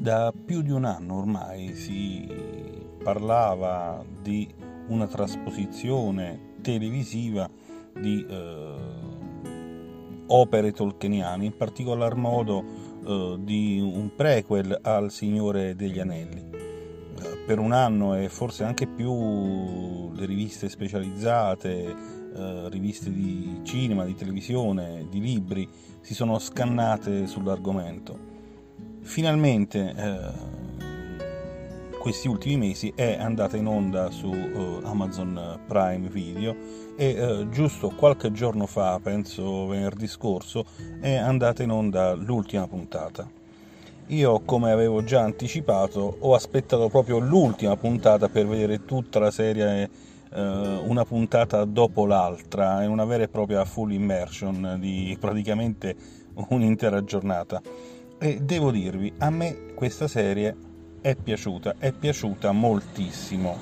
[0.00, 2.26] Da più di un anno ormai si
[3.04, 4.48] parlava di
[4.86, 7.46] una trasposizione televisiva
[8.00, 8.74] di eh,
[10.28, 12.64] opere tolkieniane, in particolar modo
[13.04, 16.48] eh, di un prequel al Signore degli Anelli.
[16.50, 21.94] Eh, per un anno e forse anche più le riviste specializzate,
[22.34, 25.68] eh, riviste di cinema, di televisione, di libri
[26.00, 28.30] si sono scannate sull'argomento
[29.02, 30.58] finalmente eh,
[32.00, 36.56] questi ultimi mesi è andata in onda su uh, Amazon Prime Video
[36.96, 40.64] e uh, giusto qualche giorno fa, penso venerdì scorso,
[40.98, 43.28] è andata in onda l'ultima puntata.
[44.06, 49.90] Io, come avevo già anticipato, ho aspettato proprio l'ultima puntata per vedere tutta la serie
[50.30, 55.94] uh, una puntata dopo l'altra, è una vera e propria full immersion di praticamente
[56.48, 57.60] un'intera giornata
[58.22, 60.54] e devo dirvi, a me questa serie
[61.00, 63.58] è piaciuta, è piaciuta moltissimo.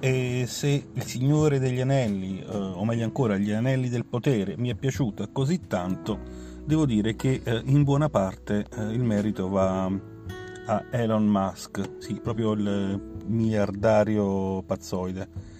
[0.00, 4.70] E se Il Signore degli Anelli, eh, o meglio ancora Gli Anelli del Potere, mi
[4.70, 6.20] è piaciuta così tanto,
[6.64, 12.14] devo dire che eh, in buona parte eh, il merito va a Elon Musk, sì,
[12.14, 15.51] proprio il miliardario pazzoide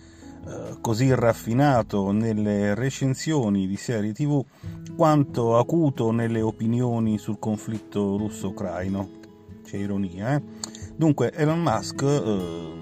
[0.81, 4.45] così raffinato nelle recensioni di serie tv
[4.97, 9.21] quanto acuto nelle opinioni sul conflitto russo-ucraino.
[9.65, 10.43] C'è ironia, eh?
[10.97, 12.73] Dunque, Elon Musk eh,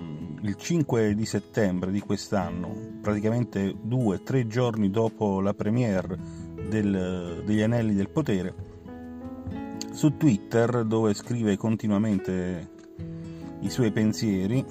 [0.43, 6.19] il 5 di settembre di quest'anno, praticamente due tre giorni dopo la premiere
[6.69, 8.55] del, degli Anelli del Potere,
[9.93, 12.69] su Twitter, dove scrive continuamente
[13.61, 14.65] i suoi pensieri,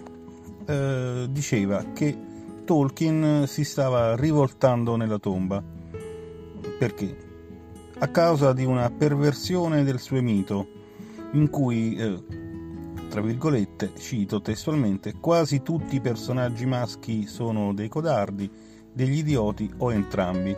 [0.66, 2.18] eh, diceva che
[2.70, 5.60] Tolkien si stava rivoltando nella tomba.
[6.78, 7.18] Perché?
[7.98, 10.68] A causa di una perversione del suo mito,
[11.32, 12.24] in cui, eh,
[13.10, 18.48] tra virgolette, cito testualmente, quasi tutti i personaggi maschi sono dei codardi,
[18.94, 20.56] degli idioti o entrambi,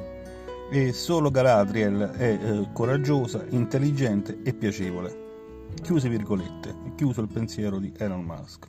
[0.70, 5.70] e solo Galadriel è eh, coraggiosa, intelligente e piacevole.
[5.82, 8.68] Chiuse virgolette, chiuso il pensiero di Elon Musk.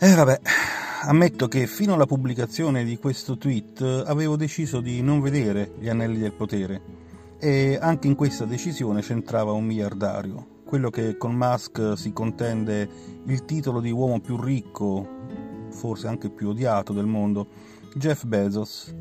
[0.00, 0.40] E eh, vabbè,
[1.06, 6.20] ammetto che fino alla pubblicazione di questo tweet avevo deciso di non vedere gli anelli
[6.20, 6.80] del potere
[7.40, 12.88] e anche in questa decisione c'entrava un miliardario, quello che con Musk si contende
[13.24, 15.04] il titolo di uomo più ricco,
[15.70, 17.48] forse anche più odiato del mondo,
[17.96, 18.94] Jeff Bezos.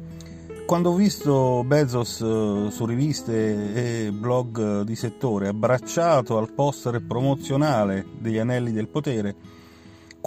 [0.66, 8.04] Quando ho visto Bezos eh, su riviste e blog di settore abbracciato al poster promozionale
[8.18, 9.57] degli anelli del potere,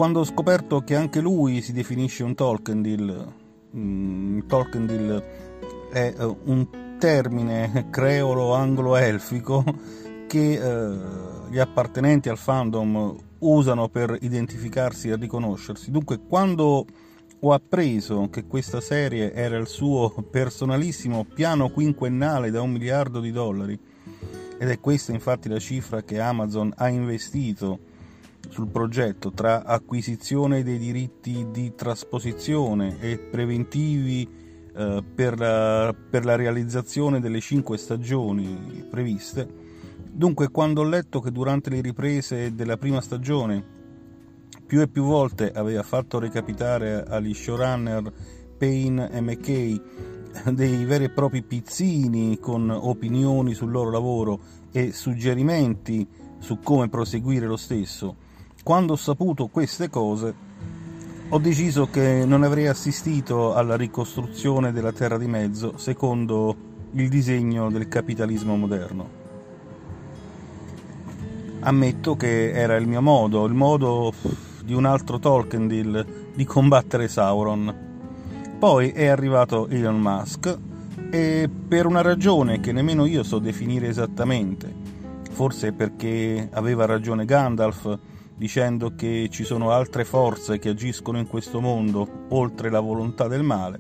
[0.00, 3.34] quando ho scoperto che anche lui si definisce un Tolkien
[3.76, 5.24] mm, Tolkendil
[5.92, 9.62] è uh, un termine creolo anglo-elfico
[10.26, 15.90] che uh, gli appartenenti al fandom usano per identificarsi e riconoscersi.
[15.90, 16.86] Dunque, quando
[17.38, 23.32] ho appreso che questa serie era il suo personalissimo piano quinquennale da un miliardo di
[23.32, 23.78] dollari,
[24.58, 27.89] ed è questa infatti la cifra che Amazon ha investito
[28.50, 34.28] sul progetto tra acquisizione dei diritti di trasposizione e preventivi
[34.74, 39.48] eh, per, la, per la realizzazione delle cinque stagioni previste.
[40.12, 43.78] Dunque, quando ho letto che durante le riprese della prima stagione
[44.66, 48.12] più e più volte aveva fatto recapitare agli showrunner
[48.58, 49.80] Payne e McKay
[50.52, 54.40] dei veri e propri pizzini con opinioni sul loro lavoro
[54.70, 56.06] e suggerimenti
[56.38, 58.16] su come proseguire lo stesso,
[58.62, 60.34] quando ho saputo queste cose,
[61.28, 66.56] ho deciso che non avrei assistito alla ricostruzione della Terra di Mezzo secondo
[66.92, 69.18] il disegno del capitalismo moderno.
[71.60, 74.12] Ammetto che era il mio modo, il modo
[74.64, 75.68] di un altro Tolkien
[76.34, 77.88] di combattere Sauron.
[78.58, 80.58] Poi è arrivato Elon Musk
[81.10, 84.72] e per una ragione che nemmeno io so definire esattamente,
[85.30, 87.98] forse perché aveva ragione Gandalf
[88.40, 93.42] dicendo che ci sono altre forze che agiscono in questo mondo oltre la volontà del
[93.42, 93.78] male.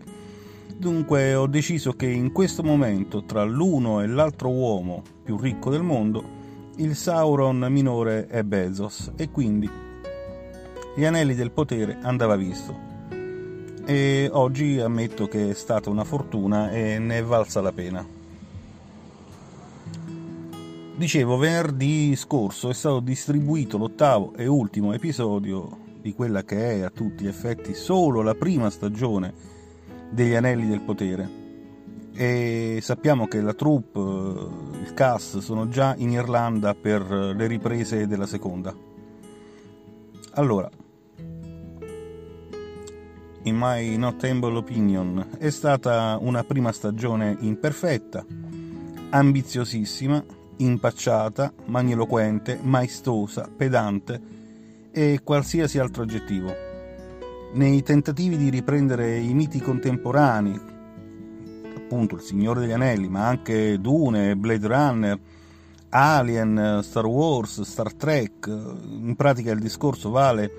[0.76, 5.82] Dunque ho deciso che in questo momento tra l'uno e l'altro uomo più ricco del
[5.82, 6.22] mondo,
[6.76, 9.66] il Sauron minore è Bezos e quindi
[10.94, 12.76] gli anelli del potere andava visto.
[13.86, 18.19] E oggi ammetto che è stata una fortuna e ne è valsa la pena.
[21.00, 26.90] Dicevo, venerdì scorso è stato distribuito l'ottavo e ultimo episodio di quella che è a
[26.90, 29.32] tutti gli effetti solo la prima stagione
[30.10, 31.38] degli Anelli del Potere.
[32.12, 38.06] e sappiamo che la troupe, eh, il cast sono già in Irlanda per le riprese
[38.06, 38.76] della seconda.
[40.32, 40.68] Allora,
[43.44, 48.22] in my not humble opinion, è stata una prima stagione imperfetta,
[49.08, 50.22] ambiziosissima,
[50.62, 54.20] impacciata, magniloquente, maestosa, pedante
[54.90, 56.54] e qualsiasi altro aggettivo.
[57.52, 60.60] Nei tentativi di riprendere i miti contemporanei,
[61.76, 65.18] appunto Il Signore degli Anelli, ma anche Dune, Blade Runner,
[65.88, 70.50] Alien, Star Wars, Star Trek, in pratica il discorso vale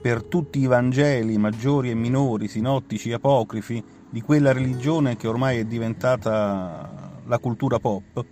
[0.00, 5.64] per tutti i Vangeli maggiori e minori, sinottici, apocrifi, di quella religione che ormai è
[5.64, 8.24] diventata la cultura pop,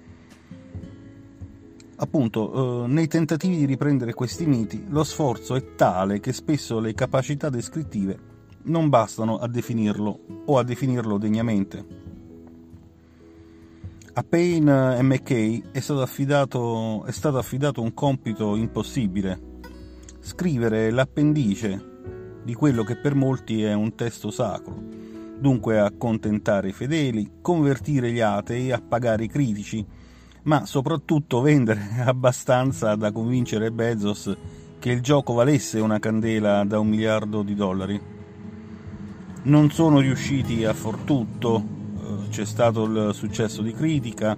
[1.99, 6.95] appunto, eh, nei tentativi di riprendere questi miti, lo sforzo è tale che spesso le
[6.95, 12.07] capacità descrittive non bastano a definirlo o a definirlo degnamente.
[14.13, 19.41] A Payne e McKay è stato, affidato, è stato affidato un compito impossibile,
[20.19, 21.97] scrivere l'appendice
[22.43, 24.77] di quello che per molti è un testo sacro,
[25.39, 29.87] dunque accontentare i fedeli, convertire gli atei, appagare i critici,
[30.49, 34.35] ma soprattutto vendere abbastanza da convincere Bezos
[34.79, 38.01] che il gioco valesse una candela da un miliardo di dollari.
[39.43, 44.37] Non sono riusciti a far tutto, eh, c'è stato il successo di critica,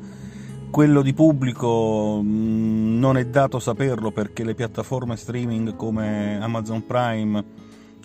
[0.71, 7.45] quello di pubblico mm, non è dato saperlo perché le piattaforme streaming come Amazon Prime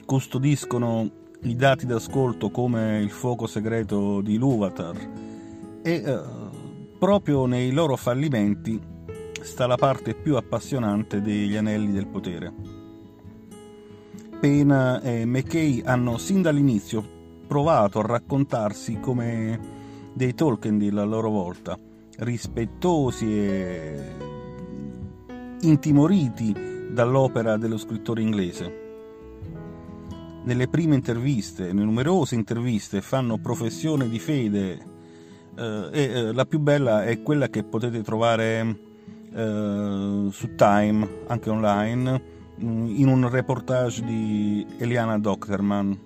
[0.06, 1.10] custodiscono
[1.42, 4.96] i dati d'ascolto come il fuoco segreto di Luvatar
[5.82, 6.20] e eh,
[7.06, 8.82] proprio nei loro fallimenti
[9.44, 12.52] sta la parte più appassionante degli anelli del potere.
[14.40, 17.06] Pena e McKay hanno sin dall'inizio
[17.46, 19.60] provato a raccontarsi come
[20.14, 21.78] dei Tolkien a loro volta,
[22.18, 24.02] rispettosi e
[25.62, 26.56] intimoriti
[26.90, 28.84] dall'opera dello scrittore inglese.
[30.44, 34.94] Nelle prime interviste, nelle numerose interviste, fanno professione di fede
[35.92, 38.78] e eh, la più bella è quella che potete trovare
[39.34, 42.22] eh, su Time, anche online,
[42.62, 46.00] mm, in un reportage di Eliana Docterman.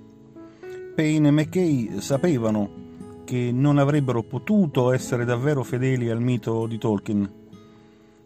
[0.96, 2.88] Payne e McKay sapevano
[3.24, 7.32] che non avrebbero potuto essere davvero fedeli al mito di Tolkien,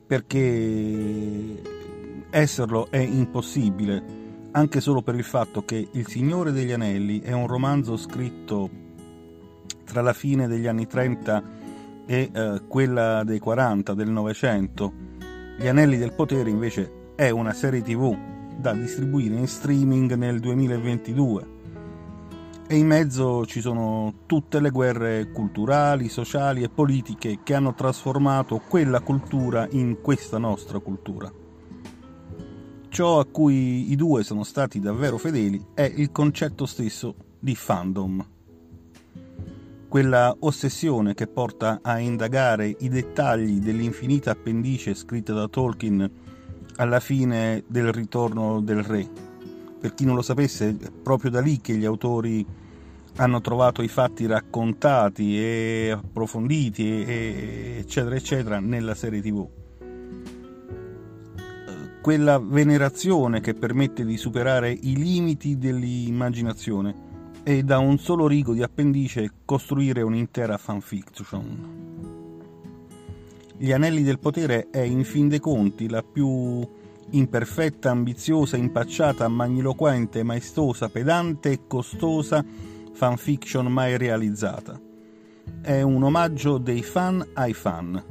[0.08, 1.62] perché
[2.30, 4.02] esserlo è impossibile,
[4.52, 8.70] anche solo per il fatto che Il Signore degli Anelli è un romanzo scritto
[9.86, 11.44] tra la fine degli anni 30
[12.06, 14.92] e eh, quella dei 40 del Novecento.
[15.58, 18.16] Gli Anelli del Potere invece è una serie tv
[18.58, 21.54] da distribuire in streaming nel 2022
[22.74, 28.62] e in mezzo ci sono tutte le guerre culturali, sociali e politiche che hanno trasformato
[28.68, 31.32] quella cultura in questa nostra cultura.
[32.90, 38.33] Ciò a cui i due sono stati davvero fedeli è il concetto stesso di fandom.
[39.94, 46.10] Quella ossessione che porta a indagare i dettagli dell'infinita appendice scritta da Tolkien
[46.78, 49.08] alla fine del ritorno del re.
[49.80, 52.44] Per chi non lo sapesse, è proprio da lì che gli autori
[53.18, 59.48] hanno trovato i fatti raccontati e approfonditi, e, eccetera, eccetera, nella serie tv.
[62.02, 67.12] Quella venerazione che permette di superare i limiti dell'immaginazione
[67.44, 71.82] e da un solo rigo di appendice costruire un'intera fanfiction.
[73.58, 76.66] Gli Anelli del Potere è in fin dei conti la più
[77.12, 82.44] imperfetta, ambiziosa, impacciata, magniloquente, maestosa, pedante e costosa
[82.94, 84.80] fanfiction mai realizzata.
[85.62, 88.02] È un omaggio dei fan ai fan,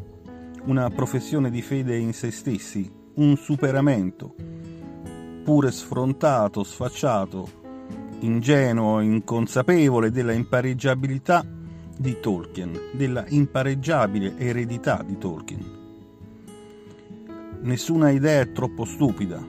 [0.65, 4.35] una professione di fede in se stessi, un superamento,
[5.43, 7.62] pure sfrontato, sfacciato,
[8.23, 11.45] ingenuo, inconsapevole della impareggiabilità
[11.97, 15.81] di Tolkien, della impareggiabile eredità di Tolkien.
[17.61, 19.41] Nessuna idea è troppo stupida,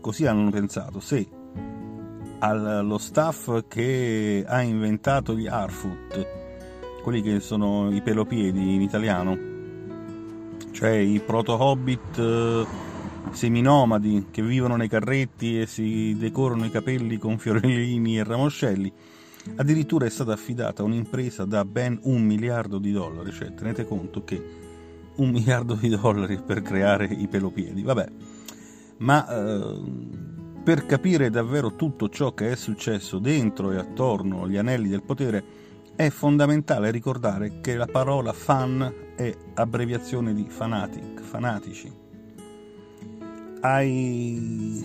[0.00, 1.28] così hanno pensato, se
[2.38, 6.26] allo staff che ha inventato gli Harfoot,
[7.02, 9.36] quelli che sono i pelopiedi in italiano,
[10.70, 12.66] cioè i proto-hobbit eh,
[13.32, 18.92] seminomadi che vivono nei carretti e si decorano i capelli con fiorellini e ramoscelli.
[19.56, 24.42] Addirittura è stata affidata un'impresa da ben un miliardo di dollari, cioè tenete conto che
[25.16, 28.08] un miliardo di dollari per creare i pelopiedi, vabbè,
[28.98, 29.80] ma eh,
[30.62, 35.66] per capire davvero tutto ciò che è successo dentro e attorno agli anelli del potere
[35.96, 42.06] è fondamentale ricordare che la parola fan è abbreviazione di fanatic, fanatici.
[43.60, 44.84] Ai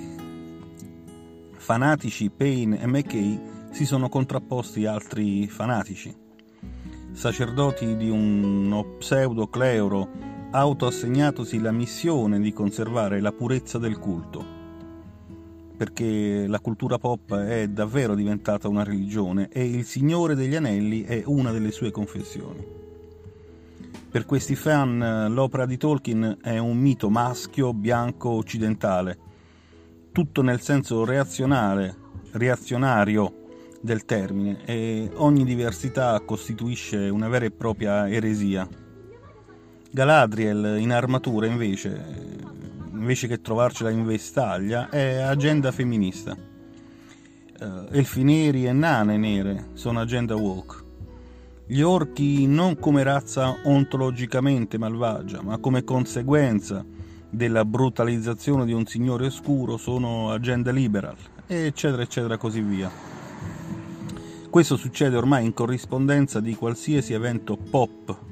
[1.51, 3.39] fanatici Payne e McKay
[3.69, 6.15] si sono contrapposti altri fanatici,
[7.11, 10.09] sacerdoti di uno pseudo clero
[10.49, 14.43] autoassegnatosi la missione di conservare la purezza del culto,
[15.77, 21.21] perché la cultura pop è davvero diventata una religione e il Signore degli Anelli è
[21.27, 22.82] una delle sue confessioni.
[24.13, 29.17] Per questi fan l'opera di Tolkien è un mito maschio, bianco, occidentale,
[30.11, 31.97] tutto nel senso reazionale,
[32.33, 33.47] reazionario
[33.81, 38.69] del termine e ogni diversità costituisce una vera e propria eresia.
[39.89, 42.39] Galadriel in armatura invece,
[42.91, 46.37] invece che trovarcela in vestaglia, è agenda femminista.
[47.59, 50.82] Uh, elfi neri e nane nere sono agenda woke.
[51.65, 56.85] Gli orchi non come razza ontologicamente malvagia, ma come conseguenza
[57.29, 61.15] della brutalizzazione di un signore oscuro sono agenda liberal,
[61.47, 62.91] eccetera, eccetera, così via.
[64.49, 68.31] Questo succede ormai in corrispondenza di qualsiasi evento pop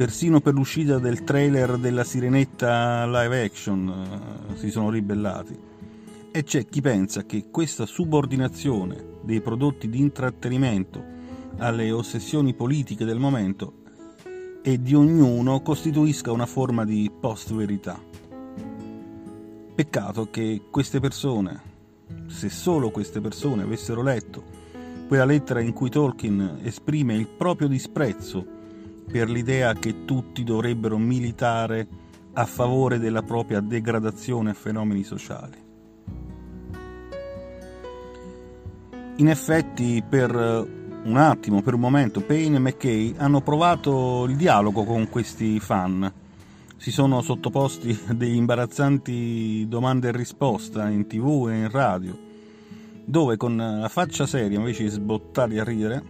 [0.00, 5.54] persino per l'uscita del trailer della Sirenetta live action eh, si sono ribellati.
[6.30, 11.19] E c'è chi pensa che questa subordinazione dei prodotti di intrattenimento
[11.58, 13.74] alle ossessioni politiche del momento
[14.62, 18.00] e di ognuno costituisca una forma di post-verità.
[19.74, 21.60] Peccato che queste persone,
[22.26, 24.58] se solo queste persone avessero letto
[25.10, 28.46] quella lettera in cui Tolkien esprime il proprio disprezzo
[29.10, 31.88] per l'idea che tutti dovrebbero militare
[32.34, 35.56] a favore della propria degradazione a fenomeni sociali.
[39.16, 44.84] In effetti, per un attimo, per un momento, Payne e McKay hanno provato il dialogo
[44.84, 46.12] con questi fan.
[46.76, 52.16] Si sono sottoposti a degli imbarazzanti domande e risposta in tv e in radio,
[53.04, 56.02] dove con la faccia seria, invece di sbottare a ridere,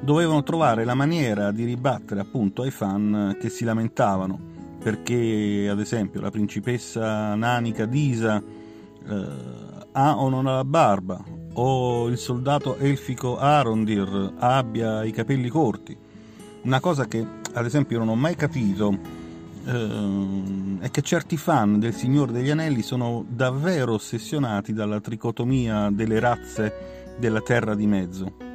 [0.00, 4.48] dovevano trovare la maniera di ribattere appunto ai fan che si lamentavano
[4.80, 9.26] perché ad esempio la principessa nanica Disa eh,
[9.92, 11.22] ha o non ha la barba
[11.54, 15.96] o il soldato elfico Arondir abbia i capelli corti
[16.62, 18.96] una cosa che ad esempio non ho mai capito
[19.64, 26.20] eh, è che certi fan del Signore degli Anelli sono davvero ossessionati dalla tricotomia delle
[26.20, 28.48] razze della Terra di Mezzo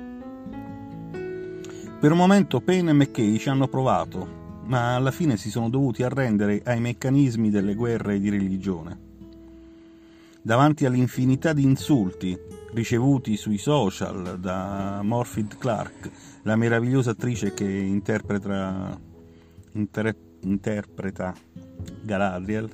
[2.06, 6.04] per un momento Payne e McKay ci hanno provato, ma alla fine si sono dovuti
[6.04, 9.15] arrendere ai meccanismi delle guerre di religione.
[10.46, 12.38] Davanti all'infinità di insulti
[12.74, 16.12] ricevuti sui social da Morphy Clark,
[16.44, 18.96] la meravigliosa attrice che interpreta,
[19.72, 21.34] inter, interpreta
[22.00, 22.70] Galadriel,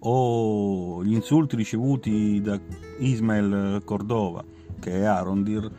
[0.00, 2.58] o gli insulti ricevuti da
[2.98, 4.44] Ismael Cordova,
[4.80, 5.70] che è Arondir,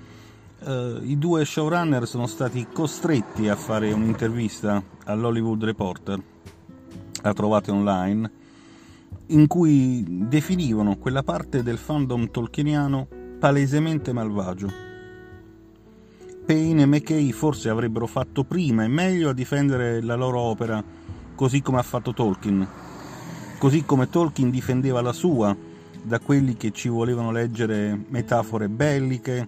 [0.57, 6.19] Uh, i due showrunner sono stati costretti a fare un'intervista all'Hollywood Reporter,
[7.21, 8.31] la trovate online,
[9.27, 13.07] in cui definivano quella parte del fandom tolkieniano
[13.39, 14.71] palesemente malvagio.
[16.45, 20.83] Payne e McKay forse avrebbero fatto prima e meglio a difendere la loro opera,
[21.33, 22.67] così come ha fatto Tolkien,
[23.57, 25.57] così come Tolkien difendeva la sua
[26.03, 29.47] da quelli che ci volevano leggere metafore belliche,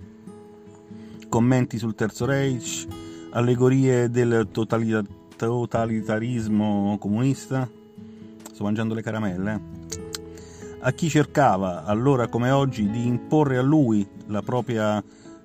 [1.29, 2.87] commenti sul Terzo Reich,
[3.29, 7.69] allegorie del totalitarismo comunista.
[8.57, 9.61] Sto mangiando le caramelle.
[10.79, 15.03] A chi cercava, allora come oggi, di imporre a lui la propria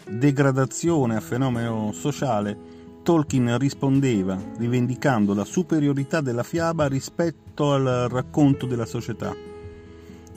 [0.08, 2.56] degradazione a fenomeno sociale,
[3.02, 9.36] Tolkien rispondeva rivendicando la superiorità della fiaba rispetto al racconto della società,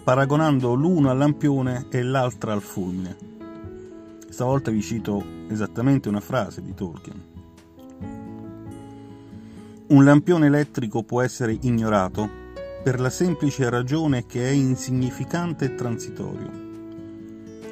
[0.03, 3.15] paragonando l'uno al lampione e l'altra al fulmine.
[4.27, 7.23] Stavolta vi cito esattamente una frase di Tolkien.
[9.87, 12.43] Un lampione elettrico può essere ignorato
[12.85, 16.51] per la semplice ragione che è insignificante e transitorio.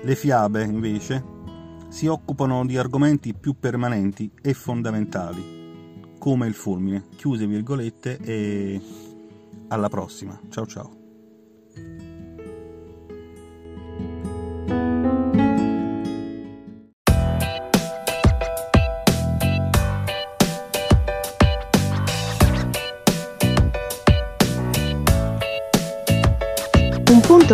[0.01, 1.24] Le fiabe, invece,
[1.89, 7.10] si occupano di argomenti più permanenti e fondamentali, come il fulmine.
[7.15, 8.82] Chiuse virgolette e
[9.67, 10.36] alla prossima.
[10.50, 11.02] Ciao ciao.